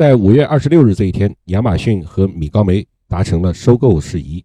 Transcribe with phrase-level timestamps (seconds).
[0.00, 4.42] 在五月二十六日这一天，亚马逊和米高梅达成了收购事宜。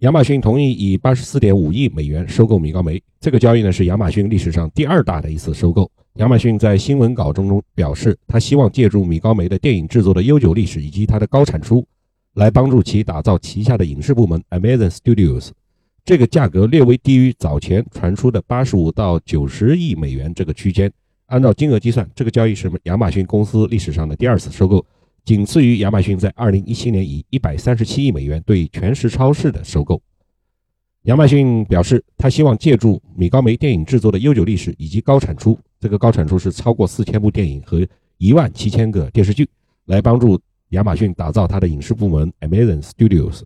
[0.00, 3.02] 亚马逊同意以八十四点五亿美元收购米高梅。
[3.18, 5.90] 这个交易呢，是亚马逊历史上第二大的一次收购。
[6.16, 11.82] 亚马逊在新闻稿中中表示，他希望借助米高梅的电影制作的悠久历史以及它的高产出，
[12.34, 15.52] 来帮助其打造旗下的影视部门 Amazon Studios。
[16.04, 20.92] 这个价格略微低于早前传出的八十五到九十亿美元这个区间。
[21.26, 24.84] 按照金额计算，这个交易是亚马逊公司历史上的第二次收购，
[25.24, 30.00] 仅次于亚马逊在2017年以137亿美元对全食超市的收购。
[31.02, 37.86] 亚马逊表示，他希望借助米高梅电影制作的悠久历史以及高产出，这个高产出是超过四千部电影和
[38.18, 39.48] 一万七千个电视剧，
[39.86, 40.40] 来帮助
[40.70, 43.42] 亚马逊打造它的影视部门 Amazon Studios。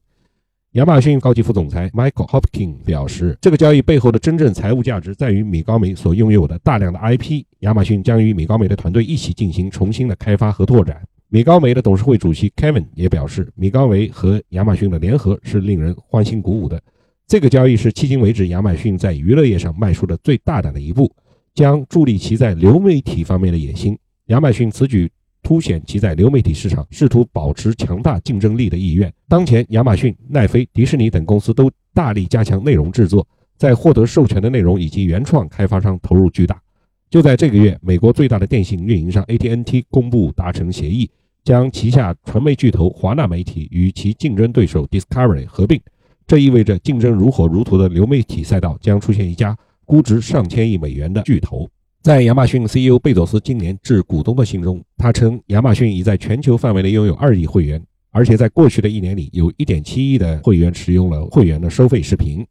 [0.74, 7.42] 亚马逊高级副总裁 Michael Hopkins 表示，这个交易背后的真正财务价值在于米高梅所拥有的大量的 IP。
[7.61, 11.02] 亚马逊将与米高梅的团队一起进行重新的开发和拓展。
[11.28, 16.80] 米高梅的董事会主席 Kevin 也表示，米高梅和亚马逊的联合是令人欢欣鼓舞的。
[17.27, 21.12] 这个交易是迄今为止亚马逊在娱乐业上迈出的最大胆的一步，
[21.52, 23.98] 将助力其在流媒体方面的野心。
[24.27, 25.11] 亚马逊此举。
[25.42, 29.12] 凸显其在流媒体市场试图保持强大竞争力的意愿。
[29.28, 36.61] 当前，亚马逊、奈飞、迪士尼等公司都大力加强内容制作，在获得授权的内容以及原创开发商投入巨大。
[37.08, 41.11] 就在这个月，美国最大的电信运营商 AT&T 公布达成协议，
[41.42, 45.80] 将旗下传媒巨头华纳媒体与其竞争对手 Discovery 合并。
[46.27, 51.68] 这意味着竞争如火如荼的流媒体赛道将出现一家估值上千亿美元的巨头。
[52.03, 62.42] 在亚马逊 CEO 贝佐斯今年致股东的信中，他称亚马逊已在全球范围内拥有二亿会员，而且在过去的一年里，有一点七亿的会员使用了会员的收费视频。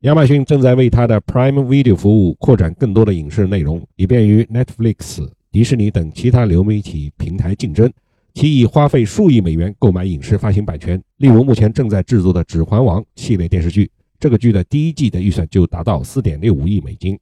[0.00, 7.88] 亚马逊正在为它的 Prime Video 服务扩展更多的影视内容，以便于 Netflix、迪士尼等其他流媒体平台竞争。
[8.34, 17.16] 其已花费数亿美元购买影视发行版权，例如目前正在制作的《指环王》系列电视剧，这个剧的第一季的预算就达到四点六五亿美金。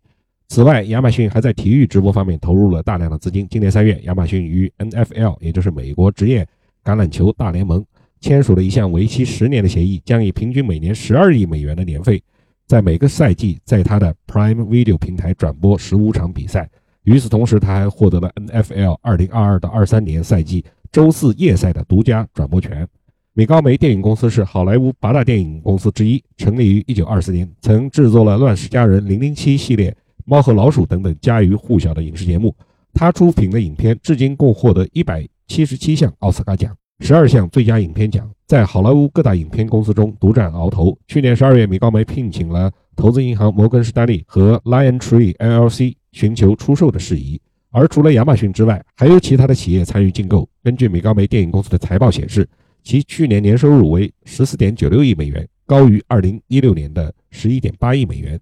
[0.49, 3.47] 此外，亚马逊还在体育直播方面投入了大量的资金。
[3.51, 6.47] 今年三月，亚马逊与 NFL，也就是美国职业
[6.85, 7.85] 橄榄球大联盟，
[8.21, 12.23] 签署了一项为期十年的协议，将以平均每年十二亿美元的年费，
[12.67, 16.69] 在每个赛季在它的 Prime Video 平台转播十五场比赛。
[17.03, 22.87] 与此同时，他还获得了 NFL 二零二二到二三年赛季周四夜赛的独家转播权。
[23.33, 29.95] 米高梅电影公司是好莱坞八大电影公司之一，成立于一九二四年，曾制作了《乱世佳人》《零零七》系列。
[30.25, 32.55] 猫和老鼠等等家喻户晓的影视节目，
[32.93, 40.97] 他出品的影片至今共获得一百七十七项奥斯卡奖，十二项最佳影片奖，在好莱坞各大影片公司中独占鳌头。
[41.09, 47.41] 去年十二月，米高梅聘请了投资银行摩根士丹利和 Lion Tree LLC 寻求出售的事宜。
[47.71, 50.49] 而除了亚马逊之外，还有其他的企业参与竞购。
[50.63, 52.49] 根据米高梅电影公司的财报显示，
[52.83, 58.41] 其去年年收入为十四点九六亿美元，高于二零一六年的十一点八亿美元。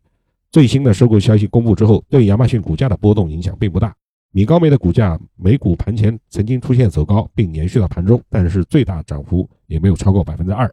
[0.53, 3.95] 最新的收购消息公布之后，对亚马逊股价的波动影响并不大。
[4.33, 10.71] 米高梅的股价每股盘前曾经出现走高，并延续到盘中，但是最大涨幅也没有超过百分之二。